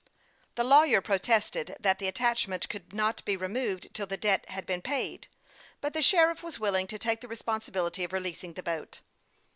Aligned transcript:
The 0.55 0.63
lawyer 0.63 0.99
protested 0.99 1.75
that 1.79 1.99
the 1.99 2.07
attachment 2.07 2.67
could 2.69 2.91
not 2.91 3.23
be 3.23 3.37
removed 3.37 3.93
till 3.93 4.07
the 4.07 4.17
debt 4.17 4.49
had 4.49 4.65
been 4.65 4.81
paid; 4.81 5.27
but 5.79 5.93
the 5.93 6.01
sheriff 6.01 6.41
was 6.41 6.57
willing 6.59 6.87
to 6.87 6.97
take 6.97 7.21
the 7.21 7.27
responsibility 7.27 8.03
of 8.03 8.11
releasing 8.11 8.53
the 8.53 8.63
boat. 8.63 9.01